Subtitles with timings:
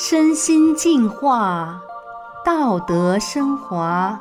[0.00, 1.82] 身心净化，
[2.44, 4.16] 道德升华。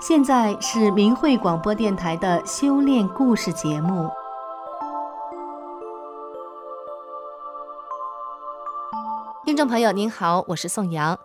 [0.00, 4.08] 现在是明慧广播电台的修炼故事节目。
[9.44, 11.18] 听众朋友您好，我是宋阳。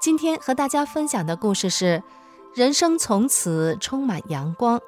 [0.00, 2.02] 今天和大家分享的故事是：
[2.52, 4.80] 人生从此充满阳光。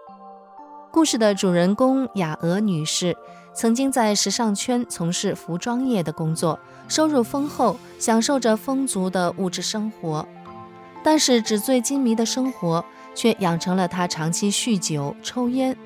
[0.91, 3.17] 故事的主人公雅娥女士，
[3.55, 10.27] 曾经在时尚圈从事服装业的工作，收入丰厚，享受着丰足的物质生活。
[11.05, 12.85] 但是纸醉金迷的生活，
[13.15, 15.77] 却养成了他长期酗酒、抽烟，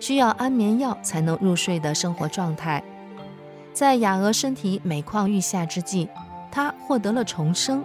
[0.00, 2.82] 需要安眠药才能入睡的生活状态。
[3.72, 6.08] 在雅娥身体每况愈下之际，
[6.50, 7.82] 他获得了重生，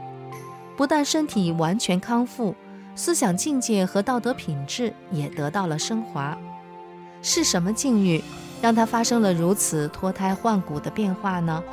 [0.76, 2.54] 不但身体完全康复，
[2.94, 6.38] 思想境界和道德品质也得到了升华。
[7.22, 8.24] 是什么境遇，
[8.62, 11.64] 让他发生了如此脱胎换骨的变化呢？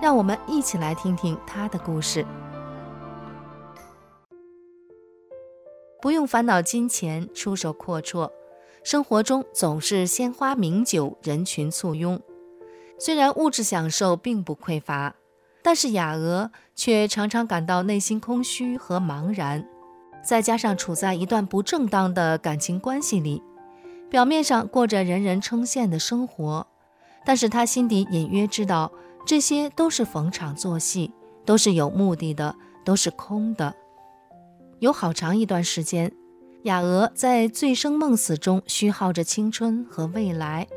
[0.00, 2.24] 让我们一起来听听他的故事。
[6.00, 8.30] 不用烦恼金钱，出手阔绰，
[8.84, 12.20] 生活中总是鲜花名酒，人群簇拥。
[12.98, 15.16] 虽然物质享受并不匮乏，
[15.62, 19.66] 但是雅娥却常常感到内心空虚和茫然。
[20.24, 23.42] 再加上处在一段不正当的感情关系里。
[24.08, 26.66] 表面上过着人人称羡的生活，
[27.24, 28.92] 但是他心底隐约知道，
[29.26, 31.12] 这些都是逢场作戏，
[31.44, 32.54] 都是有目的的，
[32.84, 33.74] 都是空的。
[34.78, 36.12] 有好长一段时间，
[36.62, 40.68] 雅娥在醉生梦死中虚耗着青春和未来，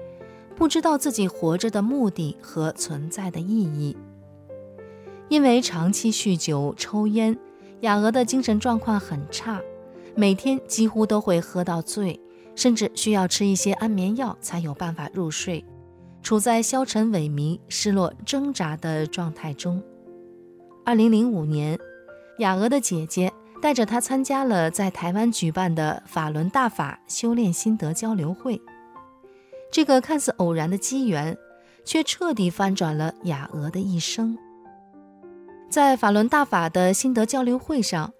[0.56, 3.96] 不知道自己活着的目的和存在的意义。
[5.28, 7.38] 因为长期酗酒抽烟，
[7.82, 9.62] 雅娥的精神状况很差，
[10.16, 12.20] 每天几乎都会喝到醉。
[12.56, 15.64] 甚至需要吃一些安眠药才有办法入睡，
[16.22, 19.82] 处在消沉萎靡、失落挣扎的状态中。
[20.86, 21.78] 二零零五年，
[22.40, 28.62] 雅娥的姐姐带着她参加了在台湾举办的法轮大法修炼心得交流会。
[29.72, 31.38] 这个看似偶然的机缘，
[31.86, 34.38] 却彻底翻转了雅娥的一生。
[35.70, 38.12] 在法轮大法的心得交流会上，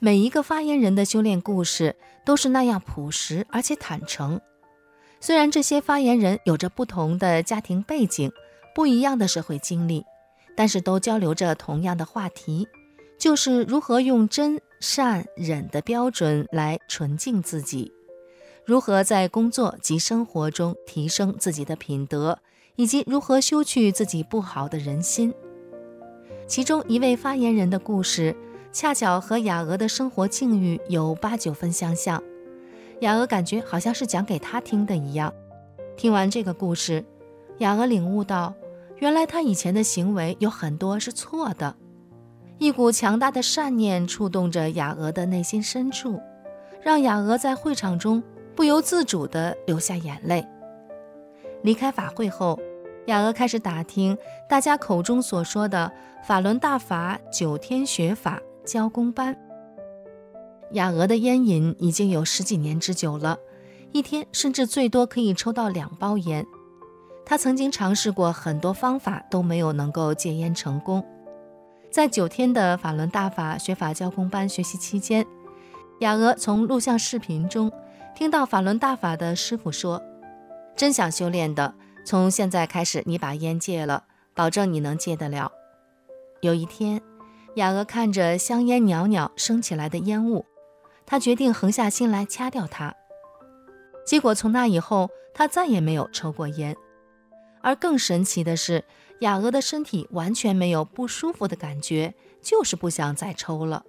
[0.00, 4.40] 每一个发言人的修炼故事都是那样朴实而且坦诚。
[5.20, 8.30] 虽然这些发言人有着不同的家庭背景、
[8.74, 10.04] 不一样的社会经历，
[10.56, 12.68] 但是都交流着同样的话题，
[13.18, 17.92] 就是如何用真善忍的标准来纯净自己，
[18.64, 22.38] 如何在工作及生活中提升自己的品德，
[22.76, 25.34] 以及如何修去自己不好的人心。
[26.46, 28.36] 其中一位发言人的故事，
[28.78, 32.22] 恰巧和雅娥的生活境遇有八九分相像，
[33.00, 35.34] 雅娥感觉好像是讲给她听的一样。
[35.96, 37.04] 听完这个故事，
[37.58, 38.54] 雅娥领悟到，
[38.98, 41.74] 原来她以前的行为有很多是错的。
[42.58, 46.20] 一股强大的善念触动着雅娥的内心深处，
[46.80, 48.22] 让雅娥在会场中
[48.54, 50.46] 不由自主地流下眼泪。
[51.62, 52.56] 离开法会后，
[53.06, 54.16] 雅娥开始打听
[54.48, 55.90] 大家口中所说的
[56.22, 58.40] 法轮大法九天学法。
[58.68, 59.34] 交工班，
[60.72, 63.38] 雅娥的烟瘾已经有十几年之久了，
[63.92, 66.44] 一天甚至最多可以抽到两包烟。
[67.24, 71.02] 她曾经尝试过很多方法，都没有能够戒烟成功。
[71.90, 75.24] 在九天的法轮大法学法交工班学习期间，
[76.00, 77.72] 雅娥从录像视频中
[78.14, 80.02] 听到法轮大法的师傅说
[80.76, 81.72] ：“真想修炼的，
[82.04, 85.50] 从现在开始，你把烟戒了，保证你能戒得了。”
[86.42, 87.00] 有一天。
[87.54, 90.44] 雅娥看着香烟袅袅升起来的烟雾，
[91.04, 92.94] 她决定横下心来掐掉它。
[94.06, 96.76] 结果从那以后，她再也没有抽过烟。
[97.60, 98.84] 而更神奇的是，
[99.20, 103.84] 雅娥的身体完全没有不舒服的感觉，就是不想再抽了。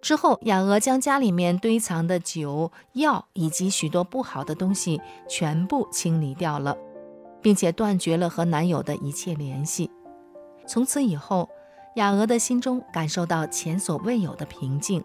[0.00, 6.76] 之后，雅娥将家里面堆藏的酒、药以及许多不好的东西全部清理掉了，
[7.40, 9.88] 并且断绝了和男友的一切联系。
[10.66, 11.48] 从此以后，
[11.96, 15.04] 雅娥的心中感受到前所未有的平静，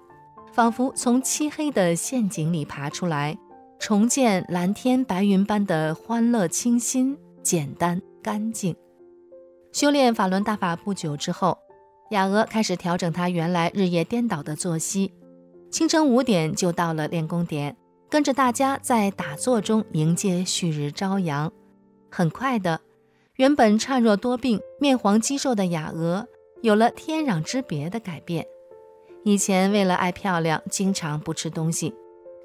[0.53, 3.37] 仿佛从漆黑的陷阱里爬出来，
[3.77, 8.75] 重见蓝天白云般的欢乐清新、简单干净。
[9.73, 11.57] 修炼法轮大法不久之后，
[12.11, 15.11] 雅娥开始调整她原来日夜颠倒的作息，
[15.69, 17.75] 清晨五点就到了练功点，
[18.09, 21.51] 跟着大家在打坐中迎接旭日朝阳。
[22.09, 22.79] 很快的，
[23.35, 26.25] 原本孱弱多病、面黄肌瘦的雅娥。
[26.62, 28.45] 有了天壤之别的改变。
[29.24, 31.94] 以前为了爱漂亮，经常不吃东西，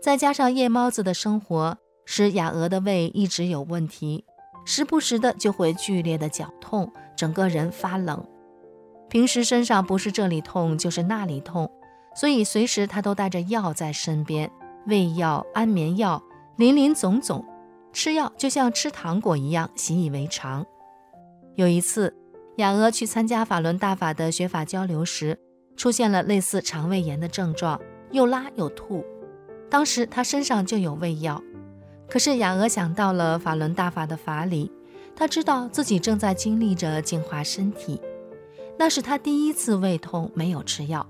[0.00, 4.24] 再加上夜猫子的生活，使雅娥的胃一直有问题，
[4.64, 8.26] 时不时的就会剧烈的绞痛，整个人发冷。
[9.08, 11.70] 平时身上不是这里痛就是那里痛，
[12.16, 14.50] 所以随时他都带着药在身边，
[14.86, 16.20] 胃药、安眠药，
[16.56, 17.44] 林林总总，
[17.92, 20.66] 吃药就像吃糖果一样习以为常。
[21.54, 22.16] 有一次，
[22.56, 25.38] 雅娥去参加法轮大法的学法交流时，
[25.74, 29.04] 出现了类似肠胃炎的症状，又拉又吐。
[29.70, 31.42] 当时她身上就有胃药，
[32.10, 34.70] 可是雅娥想到了法轮大法的法理，
[35.16, 37.98] 她知道自己正在经历着净化身体。
[38.78, 41.08] 那是她第一次胃痛，没有吃药。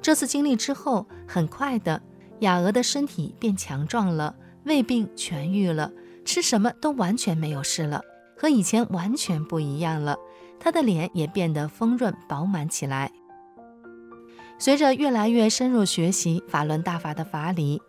[0.00, 2.00] 这次经历之后，很快的，
[2.40, 4.34] 雅娥的身体变强壮了，
[4.64, 5.92] 胃病痊愈了，
[6.24, 8.00] 吃什么都完全没有事了。
[8.36, 10.18] 和以前完全不一样了，
[10.64, 13.12] 她的脸也变得丰润饱满起来。
[14.58, 17.82] 随着越来越深入学习法轮大法的法理，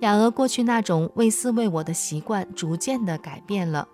[0.00, 3.86] 雅娥过去那种为私为我的习惯逐渐的改变了。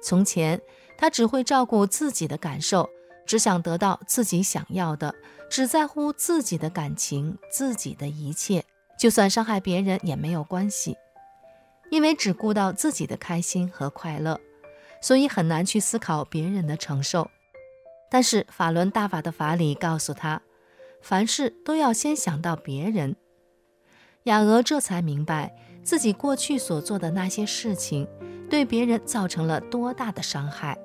[0.00, 0.60] 从前，
[0.96, 2.88] 她只会照顾自己的感受，
[3.26, 5.12] 只想得到自己想要的，
[5.50, 8.64] 只在乎自己的感情，自己的一切，
[8.96, 10.96] 就算伤害别人也没有关系，
[11.90, 14.38] 因为只顾到自己的开心和快乐。
[15.00, 17.30] 所以很难去思考别人的承受，
[18.10, 20.40] 但是法轮大法的法理告诉他，
[21.02, 23.16] 凡事都要先想到别人。
[24.24, 28.06] 雅娥这才明白自己过去所做的那些事情，
[28.50, 30.78] 对别人造成了多大的伤害。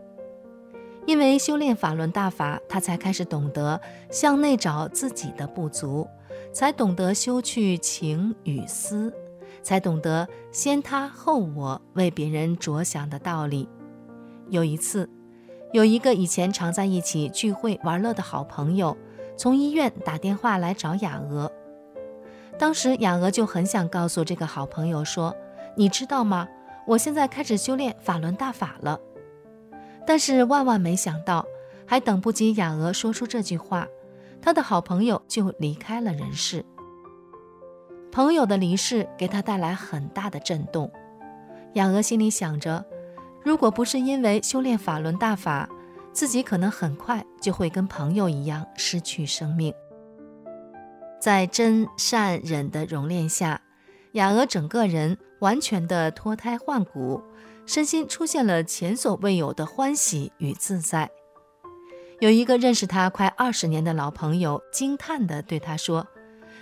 [1.06, 6.08] 因为修炼法轮大法，他才开始懂得向内找自己的不足，
[6.54, 9.14] 才懂得修去情与私，
[9.62, 13.68] 才懂得先他后我，为别人着想的道理。
[14.50, 15.10] 有一次，
[15.74, 18.96] 有一个以前常在一起聚会玩乐的好朋友，
[19.36, 21.52] 从医院打电话来找雅娥。
[22.60, 25.36] 当时雅娥就很想告诉这个好朋友说
[25.76, 26.48] ：“你知道吗？
[26.86, 29.00] 我现在开始修炼法轮大法了。”
[30.06, 31.44] 但是万万没想到，
[31.88, 33.88] 还等不及雅娥说出这句话，
[34.40, 36.64] 他的好朋友就离开了人世。
[38.12, 40.92] 朋友的离世给他带来很大的震动，
[41.74, 42.86] 雅娥心里想着。
[43.44, 45.70] 如果不是因为修炼法轮大法，
[46.14, 49.74] 自己可能很快就会跟朋友一样失去生命。
[51.20, 53.62] 在真善忍的熔炼下，
[54.14, 57.22] 雅娥整个人完全的脱胎换骨，
[57.66, 61.10] 身心出现了前所未有的欢喜与自在。
[62.20, 66.08] 有一个认识他快二十年的老朋友惊叹地对他说：“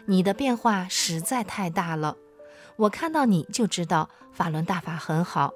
[0.07, 2.17] 你的变化实在太大了，
[2.77, 5.53] 我看到你就知道法轮大法很好。”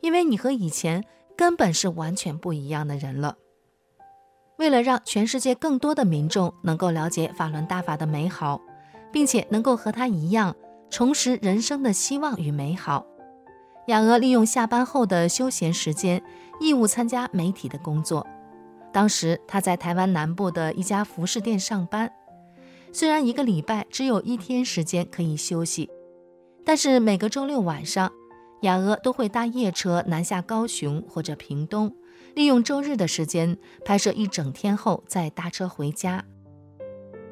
[0.00, 1.04] 因为你和以前
[1.36, 3.36] 根本是完全不一样的人了。
[4.58, 8.60] 为了让全世界更多的民众能够了解法轮大法的美好，
[9.10, 10.54] 并且能够和他一样
[10.90, 13.06] 重拾人生的希望与美好，
[13.86, 16.22] 雅娥利用下班后的休闲时间，
[16.60, 18.26] 义务参加媒体的工作。
[18.92, 22.12] 当时她在台湾南部的一家服饰店上班，
[22.92, 25.88] 虽然一个礼拜只有一天时间可以休息，
[26.66, 28.12] 但是每个周六晚上，
[28.62, 31.94] 雅娥都会搭夜车南下高雄或者屏东，
[32.34, 36.24] 利用周日的时间拍摄一整天后再搭车回家。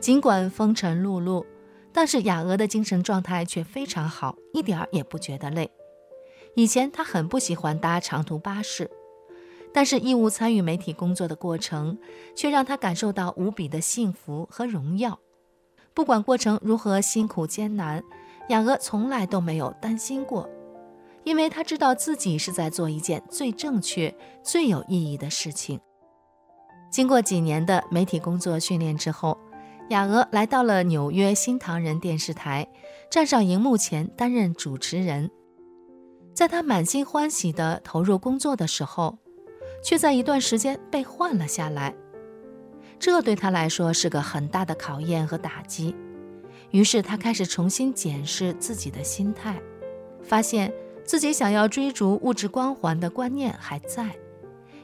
[0.00, 1.44] 尽管风尘碌碌，
[1.92, 5.70] 但是雅娥的精神状态却非常好，一点儿也不觉得累。
[6.54, 8.90] 以前她很不喜欢搭长途巴士，
[9.72, 11.98] 但是义务参与媒体工作的过程，
[12.34, 15.18] 却让她感受到无比的幸福和荣耀。
[15.92, 18.02] 不管过程如何辛苦艰难，
[18.48, 20.48] 雅娥从来都没有担心过。
[21.24, 25.78] 因为他知道自己是在做一件最正确、最有意义的事情。
[26.90, 29.36] 经过几年的媒体工作训练之后，
[29.90, 32.66] 雅娥来到了纽约新唐人电视台，
[33.10, 35.30] 站上荧幕前担任主持人。
[36.32, 39.18] 在他满心欢喜地投入工作的时候，
[39.84, 41.94] 却在一段时间被换了下来。
[42.98, 45.94] 这对他来说是个很大的考验和打击。
[46.70, 49.60] 于是他开始重新检视自己的心态，
[50.22, 50.72] 发现。
[51.08, 54.14] 自己想要追逐物质光环的观念还在，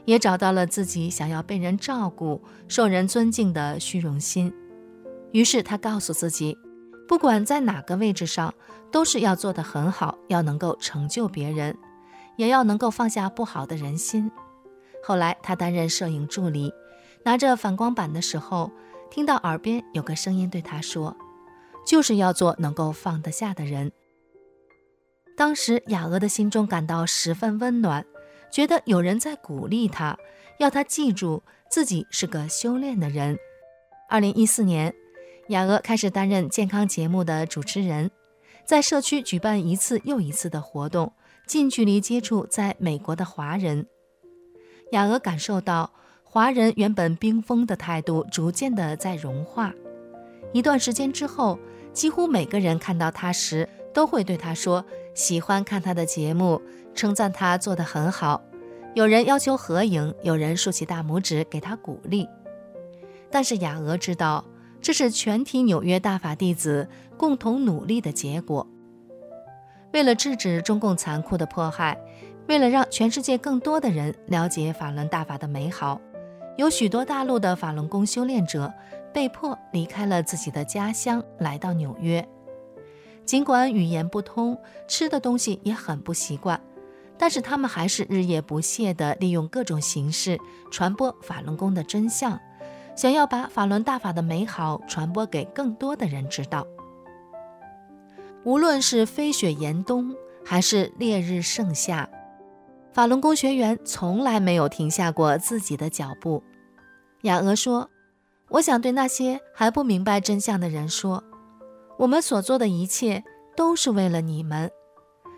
[0.05, 4.51] 也找到了自己想要被人照顾、受人尊敬的虚荣心。
[5.33, 6.57] 于是他告诉自己，
[7.07, 8.51] 不管在哪个位置上，
[8.91, 11.77] 都是要做得很好，要能够成就别人，
[12.37, 14.31] 也要能够放下不好的人心。
[15.03, 16.73] 后来他担任摄影助理，
[17.23, 18.71] 拿着反光板的时候，
[19.11, 21.15] 听到耳边有个声音对他说
[21.85, 23.91] ：“就是要做能够放得下的人。”
[25.37, 28.05] 当时雅娥的心中感到十分温暖，
[28.49, 30.17] 觉得有人在鼓励她，
[30.59, 33.37] 要她记住自己是个修炼的人。
[34.09, 34.93] 二零一四年，
[35.49, 38.09] 雅娥开始担任健康节目的主持人，
[38.63, 41.11] 在社区举办一次又一次的活动，
[41.45, 43.87] 近距离接触在美国的华人。
[44.91, 45.91] 雅娥感受到
[46.23, 49.73] 华人原本冰封的态度逐渐的在融化。
[50.53, 51.59] 一段时间之后，
[51.91, 56.61] 几乎每个人看到他时，都会对他说喜欢看他的节目，
[56.93, 58.43] 称赞他做得很好。
[58.93, 62.27] 有人要求合影，有人竖起大拇指给他鼓励。
[63.31, 64.45] 但是雅娥知道，
[64.81, 68.67] 这是全体纽约大法弟子共同努力的结果。
[69.93, 71.97] 为了制止中共残酷的迫害，
[72.47, 75.99] 为了让全世界更多的人了解法轮大法的美好，
[76.57, 78.71] 有许多大陆的法轮功修炼者
[79.13, 82.25] 被迫离开了自己的家乡，来到纽约。
[83.25, 86.61] 尽管语言不通，吃的东西也很不习惯，
[87.17, 90.39] 但是他们还是日夜不懈地利用各种形式
[90.69, 92.39] 传播法轮功的真相，
[92.95, 96.65] 想要把法轮大法的美好传播给更多的人知道。
[98.43, 100.15] 无论是飞雪严冬，
[100.45, 102.07] 还是烈日盛夏，
[102.93, 106.43] 法轮功学员从来没有停下过自己的脚步。
[107.23, 107.89] 雅娥说
[108.49, 111.23] ：“我想对那些还不明白真相的人说，
[111.97, 113.23] 我们所做的一切
[113.55, 114.71] 都是为了你们，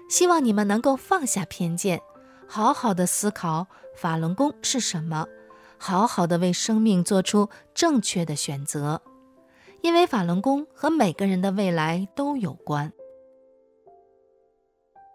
[0.09, 2.01] 希望你们能够放下偏见，
[2.47, 5.27] 好好的思考法轮功是什么，
[5.77, 9.01] 好好的为生命做出正确的选择，
[9.81, 12.91] 因为法轮功和每个人的未来都有关。”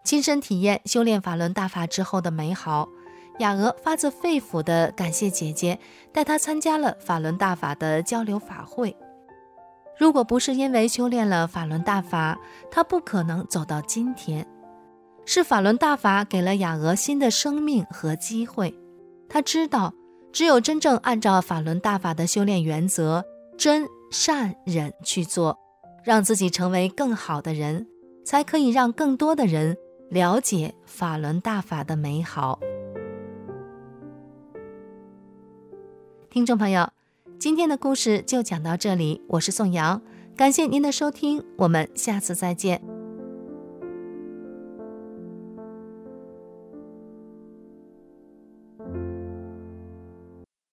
[0.05, 2.89] 亲身体验修炼法轮大法之后的美好，
[3.39, 5.79] 雅娥发自肺腑地感谢姐姐
[6.13, 8.95] 带她参加了法轮大法的交流法会。
[9.97, 12.39] 如果不是因为修炼了法轮大法，
[12.71, 14.45] 他不可能走到今天。
[15.25, 18.77] 是法轮大法给了雅娥新的生命和机会。
[19.29, 19.93] 她知道，
[20.31, 23.23] 只有真正按照法轮大法的修炼原则，
[23.57, 25.57] 真善忍去做，
[26.03, 27.87] 让自己成为更好的人，
[28.25, 29.77] 才可以让更多的人。
[30.09, 32.59] 了解法轮大法的美好，
[36.29, 36.87] 听众朋友，
[37.43, 39.21] 今天的故事就讲到这里。
[39.27, 39.99] 我是宋瑶，
[40.33, 42.92] 感谢您的收听，我们下次再见。